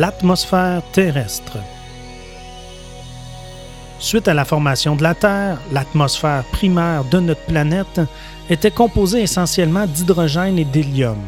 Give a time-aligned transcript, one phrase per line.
[0.00, 1.58] l'atmosphère terrestre.
[3.98, 8.00] Suite à la formation de la Terre, l'atmosphère primaire de notre planète
[8.48, 11.18] était composée essentiellement d'hydrogène et d'hélium.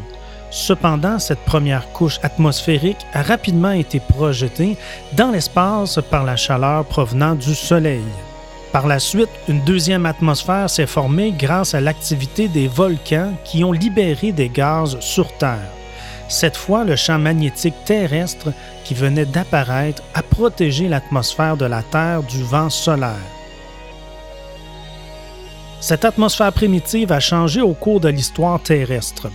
[0.49, 4.75] Cependant, cette première couche atmosphérique a rapidement été projetée
[5.15, 8.09] dans l'espace par la chaleur provenant du Soleil.
[8.71, 13.71] Par la suite, une deuxième atmosphère s'est formée grâce à l'activité des volcans qui ont
[13.71, 15.82] libéré des gaz sur Terre.
[16.29, 22.23] Cette fois, le champ magnétique terrestre qui venait d'apparaître a protégé l'atmosphère de la Terre
[22.23, 23.17] du vent solaire.
[25.79, 29.29] Cette atmosphère primitive a changé au cours de l'histoire terrestre.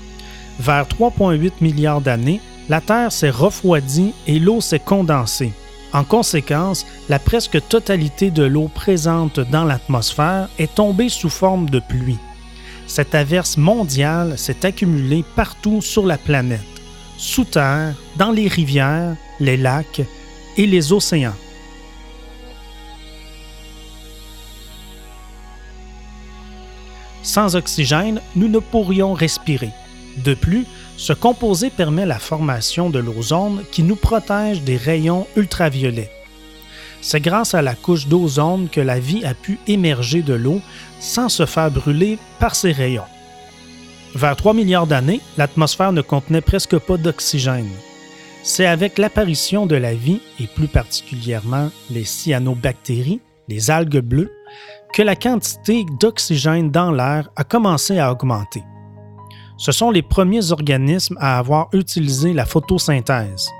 [0.59, 5.53] Vers 3,8 milliards d'années, la Terre s'est refroidie et l'eau s'est condensée.
[5.93, 11.81] En conséquence, la presque totalité de l'eau présente dans l'atmosphère est tombée sous forme de
[11.81, 12.19] pluie.
[12.87, 16.61] Cette averse mondiale s'est accumulée partout sur la planète,
[17.19, 20.03] sous terre, dans les rivières, les lacs
[20.57, 21.35] et les océans.
[27.23, 29.71] Sans oxygène, nous ne pourrions respirer.
[30.25, 30.65] De plus,
[30.97, 36.11] ce composé permet la formation de l'ozone qui nous protège des rayons ultraviolets.
[37.01, 40.61] C'est grâce à la couche d'ozone que la vie a pu émerger de l'eau
[41.01, 43.05] sans se faire brûler par ces rayons.
[44.15, 47.71] Vers 3 milliards d'années, l'atmosphère ne contenait presque pas d'oxygène.
[48.43, 54.33] C'est avec l'apparition de la vie, et plus particulièrement les cyanobactéries, les algues bleues,
[54.95, 58.63] que la quantité d'oxygène dans l'air a commencé à augmenter.
[59.59, 63.51] Ce sont les premiers organismes à avoir utilisé la photosynthèse.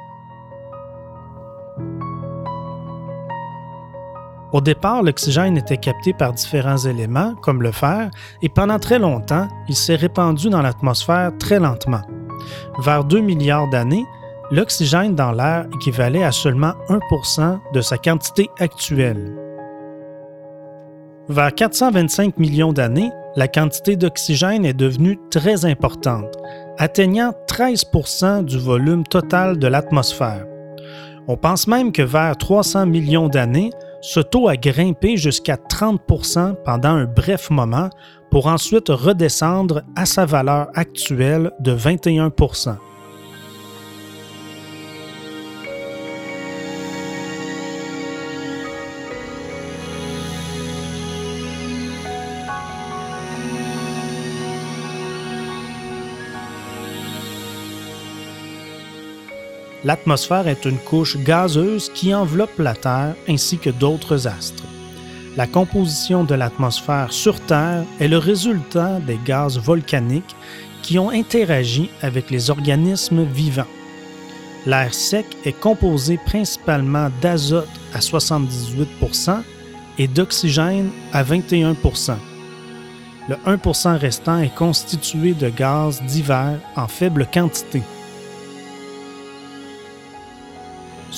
[4.53, 8.11] Au départ, l'oxygène était capté par différents éléments, comme le fer,
[8.41, 12.01] et pendant très longtemps, il s'est répandu dans l'atmosphère très lentement.
[12.79, 14.07] Vers 2 milliards d'années,
[14.51, 19.35] l'oxygène dans l'air équivalait à seulement 1% de sa quantité actuelle.
[21.29, 26.35] Vers 425 millions d'années, la quantité d'oxygène est devenue très importante,
[26.79, 30.47] atteignant 13% du volume total de l'atmosphère.
[31.27, 36.91] On pense même que vers 300 millions d'années, ce taux a grimpé jusqu'à 30% pendant
[36.91, 37.91] un bref moment
[38.31, 42.31] pour ensuite redescendre à sa valeur actuelle de 21
[59.89, 64.65] L'atmosphère est une couche gazeuse qui enveloppe la Terre ainsi que d'autres astres.
[65.35, 70.37] La composition de l'atmosphère sur Terre est le résultat des gaz volcaniques
[70.83, 73.73] qui ont interagi avec les organismes vivants.
[74.67, 79.41] L'air sec est composé principalement d'azote à 78%
[79.97, 82.13] et d'oxygène à 21%
[83.31, 87.83] Le 1% restant est constitué de gaz divers en faible quantité.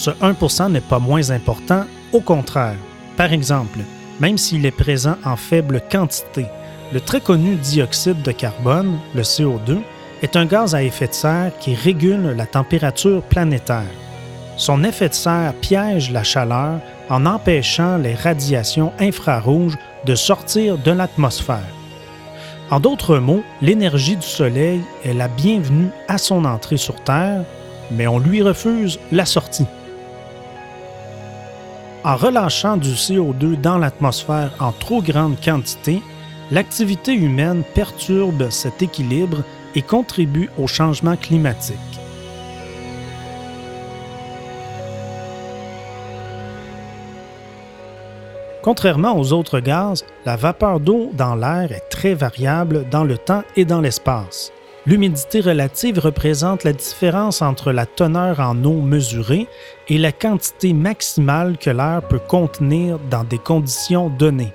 [0.00, 1.84] Ce 1% n'est pas moins important,
[2.14, 2.78] au contraire.
[3.18, 3.80] Par exemple,
[4.18, 6.46] même s'il est présent en faible quantité,
[6.90, 9.80] le très connu dioxyde de carbone, le CO2,
[10.22, 13.92] est un gaz à effet de serre qui régule la température planétaire.
[14.56, 20.92] Son effet de serre piège la chaleur en empêchant les radiations infrarouges de sortir de
[20.92, 21.74] l'atmosphère.
[22.70, 27.44] En d'autres mots, l'énergie du Soleil est la bienvenue à son entrée sur Terre,
[27.90, 29.66] mais on lui refuse la sortie.
[32.02, 36.00] En relâchant du CO2 dans l'atmosphère en trop grande quantité,
[36.50, 39.42] l'activité humaine perturbe cet équilibre
[39.74, 41.76] et contribue au changement climatique.
[48.62, 53.42] Contrairement aux autres gaz, la vapeur d'eau dans l'air est très variable dans le temps
[53.56, 54.52] et dans l'espace.
[54.86, 59.46] L'humidité relative représente la différence entre la teneur en eau mesurée
[59.88, 64.52] et la quantité maximale que l'air peut contenir dans des conditions données.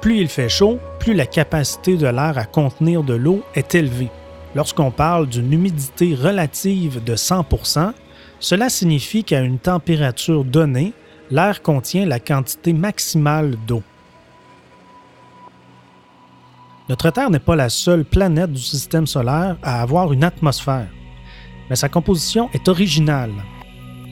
[0.00, 4.10] Plus il fait chaud, plus la capacité de l'air à contenir de l'eau est élevée.
[4.54, 7.92] Lorsqu'on parle d'une humidité relative de 100%
[8.38, 10.92] cela signifie qu'à une température donnée,
[11.30, 13.82] l'air contient la quantité maximale d'eau.
[16.88, 20.88] Notre Terre n'est pas la seule planète du système solaire à avoir une atmosphère,
[21.68, 23.32] mais sa composition est originale.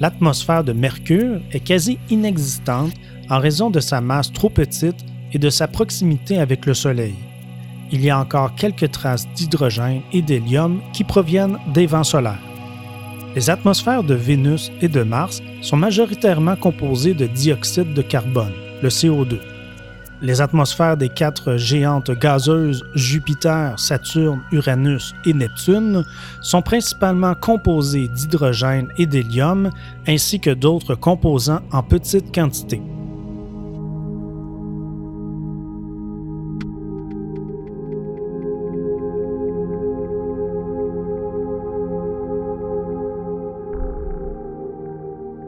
[0.01, 2.93] L'atmosphère de Mercure est quasi inexistante
[3.31, 7.15] en raison de sa masse trop petite et de sa proximité avec le Soleil.
[7.93, 12.43] Il y a encore quelques traces d'hydrogène et d'hélium qui proviennent des vents solaires.
[13.37, 18.89] Les atmosphères de Vénus et de Mars sont majoritairement composées de dioxyde de carbone, le
[18.89, 19.39] CO2.
[20.25, 26.03] Les atmosphères des quatre géantes gazeuses Jupiter, Saturne, Uranus et Neptune
[26.41, 29.69] sont principalement composées d'hydrogène et d'hélium
[30.09, 32.81] ainsi que d'autres composants en petite quantité.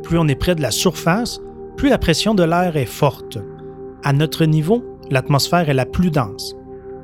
[0.03, 1.41] plus on est près de la surface,
[1.77, 3.39] plus la pression de l'air est forte.
[4.07, 6.55] À notre niveau, l'atmosphère est la plus dense.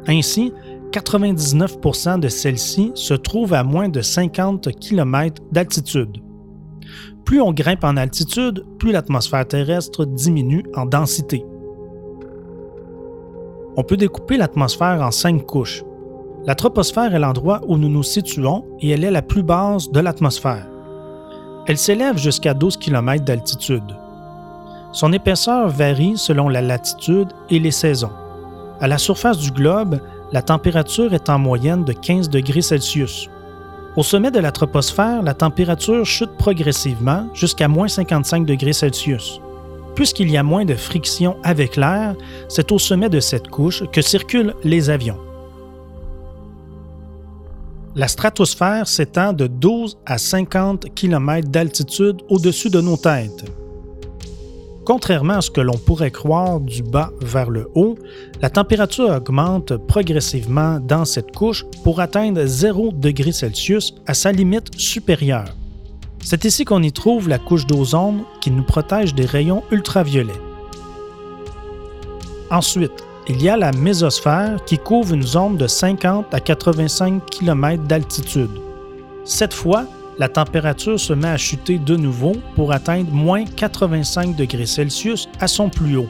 [0.06, 0.52] Ainsi,
[0.92, 6.22] 99% de celle-ci se trouve à moins de 50 km d'altitude.
[7.24, 11.44] Plus on grimpe en altitude, plus l'atmosphère terrestre diminue en densité.
[13.76, 15.82] On peut découper l'atmosphère en cinq couches.
[16.46, 19.98] La troposphère est l'endroit où nous nous situons et elle est la plus basse de
[19.98, 20.68] l'atmosphère.
[21.66, 23.96] Elle s'élève jusqu'à 12 km d'altitude.
[24.92, 28.12] Son épaisseur varie selon la latitude et les saisons.
[28.78, 30.00] À la surface du globe,
[30.32, 33.30] la température est en moyenne de 15 degrés Celsius.
[33.96, 39.40] Au sommet de la troposphère, la température chute progressivement jusqu'à moins 55 degrés Celsius.
[39.94, 42.14] Puisqu'il y a moins de friction avec l'air,
[42.48, 45.18] c'est au sommet de cette couche que circulent les avions.
[47.94, 53.44] La stratosphère s'étend de 12 à 50 km d'altitude au-dessus de nos têtes.
[54.84, 57.96] Contrairement à ce que l'on pourrait croire du bas vers le haut,
[58.40, 64.76] la température augmente progressivement dans cette couche pour atteindre 0 degré Celsius à sa limite
[64.76, 65.54] supérieure.
[66.24, 70.32] C'est ici qu'on y trouve la couche d'ozone qui nous protège des rayons ultraviolets.
[72.50, 77.84] Ensuite, il y a la mésosphère qui couvre une zone de 50 à 85 km
[77.84, 78.50] d'altitude.
[79.24, 79.86] Cette fois,
[80.18, 85.48] la température se met à chuter de nouveau pour atteindre moins 85 degrés Celsius à
[85.48, 86.08] son plus haut.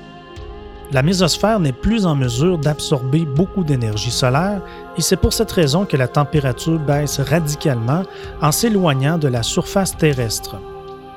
[0.93, 4.61] La mésosphère n'est plus en mesure d'absorber beaucoup d'énergie solaire
[4.99, 8.03] et c'est pour cette raison que la température baisse radicalement
[8.43, 10.57] en s'éloignant de la surface terrestre.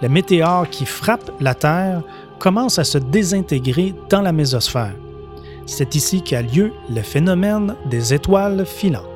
[0.01, 2.01] Les météores qui frappent la Terre
[2.39, 4.95] commencent à se désintégrer dans la mésosphère.
[5.65, 9.14] C'est ici qu'a lieu le phénomène des étoiles filantes.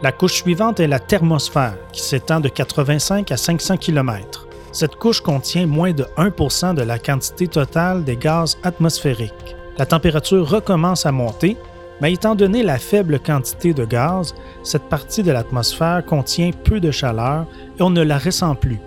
[0.00, 4.46] La couche suivante est la thermosphère, qui s'étend de 85 à 500 km.
[4.70, 9.56] Cette couche contient moins de 1% de la quantité totale des gaz atmosphériques.
[9.76, 11.56] La température recommence à monter,
[12.00, 16.92] mais étant donné la faible quantité de gaz, cette partie de l'atmosphère contient peu de
[16.92, 17.46] chaleur
[17.76, 18.78] et on ne la ressent plus.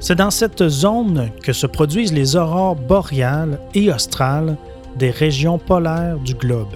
[0.00, 4.56] C'est dans cette zone que se produisent les aurores boréales et australes
[4.96, 6.74] des régions polaires du globe.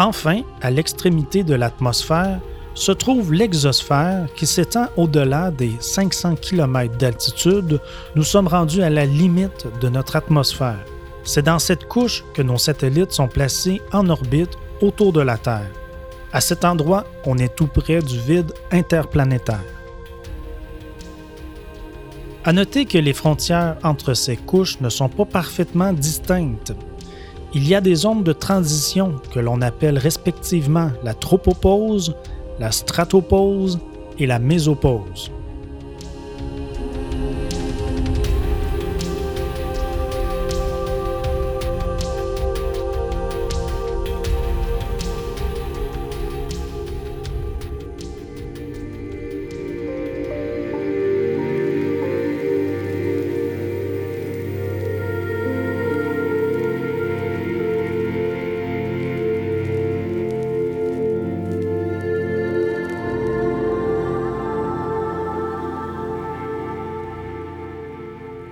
[0.00, 2.40] Enfin, à l'extrémité de l'atmosphère,
[2.72, 7.78] se trouve l'exosphère qui s'étend au-delà des 500 km d'altitude.
[8.14, 10.82] Nous sommes rendus à la limite de notre atmosphère.
[11.22, 15.70] C'est dans cette couche que nos satellites sont placés en orbite autour de la Terre.
[16.32, 19.60] À cet endroit, on est tout près du vide interplanétaire.
[22.42, 26.72] À noter que les frontières entre ces couches ne sont pas parfaitement distinctes.
[27.52, 32.14] Il y a des zones de transition que l'on appelle respectivement la tropopause,
[32.60, 33.80] la stratopause
[34.18, 35.32] et la mésopause.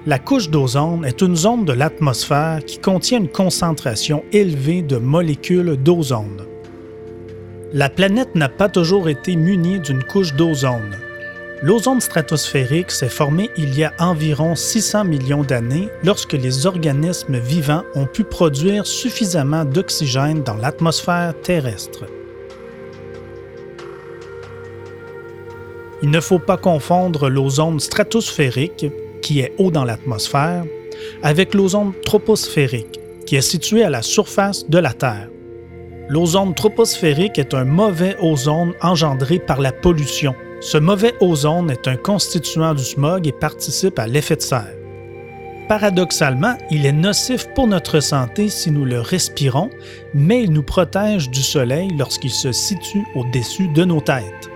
[0.08, 5.76] La couche d'ozone est une zone de l'atmosphère qui contient une concentration élevée de molécules
[5.76, 6.46] d'ozone.
[7.74, 10.96] La planète n'a pas toujours été munie d'une couche d'ozone.
[11.60, 17.84] L'ozone stratosphérique s'est formé il y a environ 600 millions d'années lorsque les organismes vivants
[17.94, 22.06] ont pu produire suffisamment d'oxygène dans l'atmosphère terrestre.
[26.00, 28.86] Il ne faut pas confondre l'ozone stratosphérique,
[29.37, 30.64] est haut dans l'atmosphère,
[31.23, 35.28] avec l'ozone troposphérique, qui est situé à la surface de la Terre.
[36.08, 40.35] L'ozone troposphérique est un mauvais ozone engendré par la pollution.
[40.61, 44.75] Ce mauvais ozone est un constituant du smog et participe à l'effet de serre.
[45.68, 49.68] Paradoxalement, il est nocif pour notre santé si nous le respirons,
[50.14, 54.49] mais il nous protège du soleil lorsqu'il se situe au-dessus de nos têtes.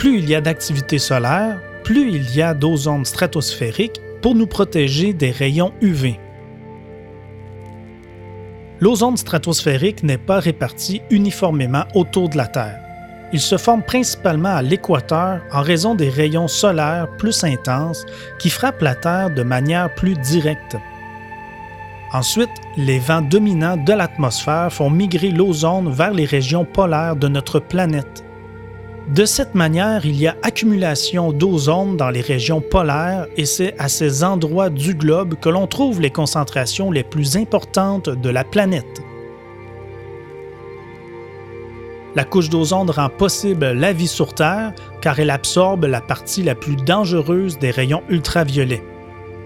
[0.00, 5.12] Plus il y a d'activité solaire, plus il y a d'ozone stratosphérique pour nous protéger
[5.12, 6.18] des rayons UV.
[8.80, 12.80] L'ozone stratosphérique n'est pas réparti uniformément autour de la Terre.
[13.34, 18.06] Il se forme principalement à l'équateur en raison des rayons solaires plus intenses
[18.38, 20.78] qui frappent la Terre de manière plus directe.
[22.14, 27.60] Ensuite, les vents dominants de l'atmosphère font migrer l'ozone vers les régions polaires de notre
[27.60, 28.24] planète.
[29.14, 33.88] De cette manière, il y a accumulation d'ozone dans les régions polaires et c'est à
[33.88, 39.02] ces endroits du globe que l'on trouve les concentrations les plus importantes de la planète.
[42.14, 46.54] La couche d'ozone rend possible la vie sur Terre car elle absorbe la partie la
[46.54, 48.84] plus dangereuse des rayons ultraviolets.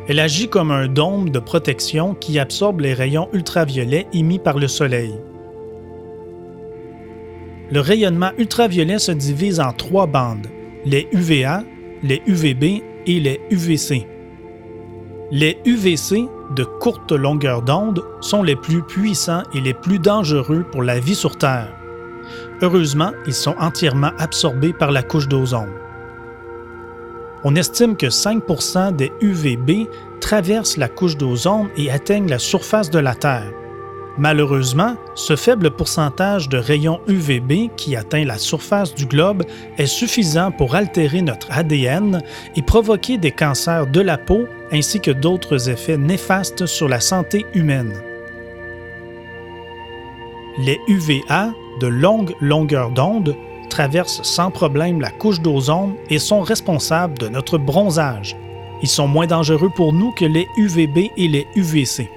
[0.09, 4.69] Elle agit comme un dôme de protection qui absorbe les rayons ultraviolets émis par le
[4.69, 5.15] Soleil.
[7.75, 10.47] Le rayonnement ultraviolet se divise en trois bandes,
[10.85, 11.65] les UVA,
[12.05, 14.07] les UVB et les UVC.
[15.33, 20.85] Les UVC, de courte longueur d'onde, sont les plus puissants et les plus dangereux pour
[20.85, 21.75] la vie sur Terre.
[22.63, 25.73] Heureusement, ils sont entièrement absorbés par la couche d'ozone.
[27.43, 29.89] On estime que 5% des UVB
[30.21, 33.51] traversent la couche d'ozone et atteignent la surface de la Terre.
[34.17, 39.43] Malheureusement, ce faible pourcentage de rayons UVB qui atteint la surface du globe
[39.77, 42.23] est suffisant pour altérer notre ADN
[42.55, 47.45] et provoquer des cancers de la peau ainsi que d'autres effets néfastes sur la santé
[47.55, 47.93] humaine.
[50.59, 53.35] Les UVA de longue longueur d'onde
[53.69, 58.37] traversent sans problème la couche d'ozone et sont responsables de notre bronzage.
[58.81, 62.09] Ils sont moins dangereux pour nous que les UVB et les UVC.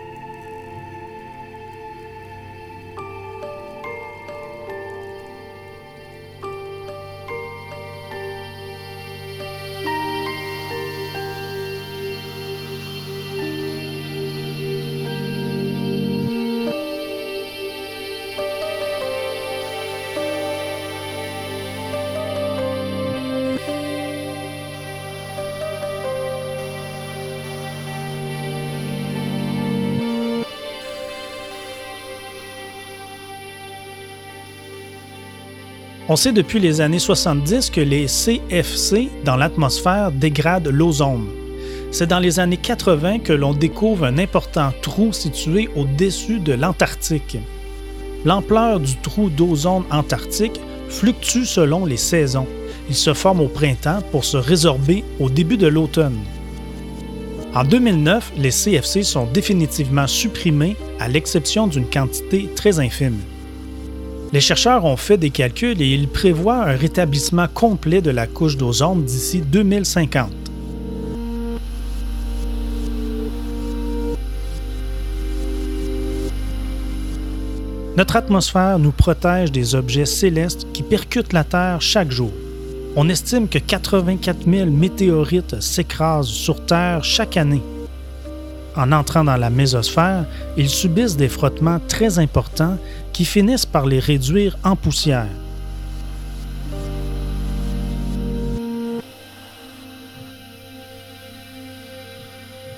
[36.10, 41.28] On sait depuis les années 70 que les CFC dans l'atmosphère dégradent l'ozone.
[41.92, 47.38] C'est dans les années 80 que l'on découvre un important trou situé au-dessus de l'Antarctique.
[48.24, 52.48] L'ampleur du trou d'ozone antarctique fluctue selon les saisons.
[52.88, 56.20] Il se forme au printemps pour se résorber au début de l'automne.
[57.54, 63.20] En 2009, les CFC sont définitivement supprimés à l'exception d'une quantité très infime.
[64.34, 68.58] Les chercheurs ont fait des calculs et ils prévoient un rétablissement complet de la couche
[68.58, 70.32] d'ozone d'ici 2050.
[77.96, 82.32] Notre atmosphère nous protège des objets célestes qui percutent la Terre chaque jour.
[82.98, 87.64] On estime que 84 000 météorites s'écrasent sur Terre chaque année
[88.78, 92.78] en entrant dans la mésosphère, ils subissent des frottements très importants
[93.12, 95.28] qui finissent par les réduire en poussière.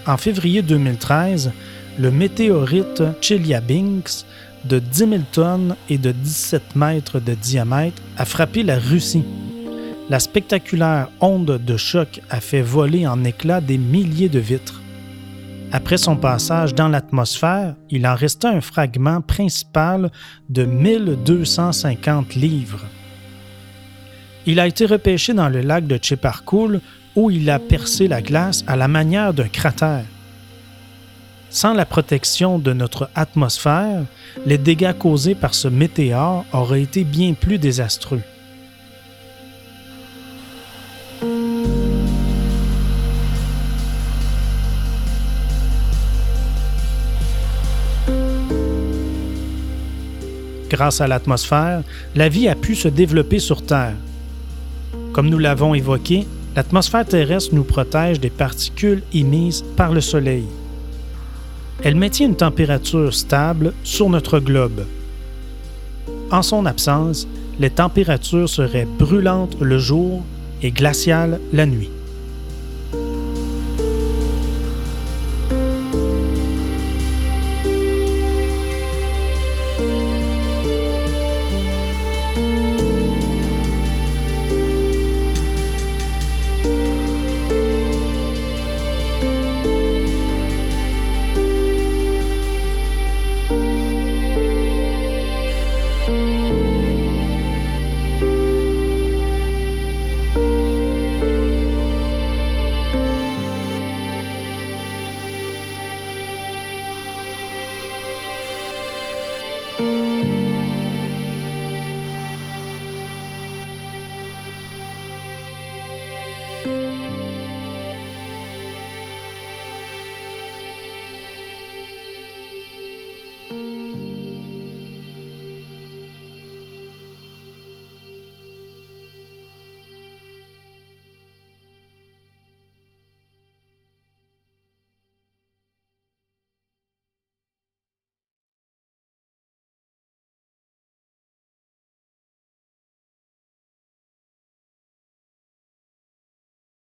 [0.08, 1.52] En février 2013,
[2.00, 4.26] le météorite Chelyabinsk
[4.66, 9.24] de 10 000 tonnes et de 17 mètres de diamètre a frappé la Russie.
[10.10, 14.79] La spectaculaire onde de choc a fait voler en éclats des milliers de vitres.
[15.72, 20.12] Après son passage dans l'atmosphère, il en restait un fragment principal
[20.50, 22.86] de 1250 livres.
[24.48, 26.82] Il a été repêché dans le lac de Cheparkoul
[27.16, 30.06] où il a percé la glace à la manière d'un cratère.
[31.52, 34.06] Sans la protection de notre atmosphère,
[34.48, 38.22] les dégâts causés par ce météore auraient été bien plus désastreux.
[50.80, 51.84] Grâce à l'atmosphère,
[52.16, 53.98] la vie a pu se développer sur Terre.
[55.12, 60.46] Comme nous l'avons évoqué, l'atmosphère terrestre nous protège des particules émises par le Soleil.
[61.84, 64.86] Elle maintient une température stable sur notre globe.
[66.32, 67.28] En son absence,
[67.60, 70.24] les températures seraient brûlantes le jour
[70.62, 71.90] et glaciales la nuit.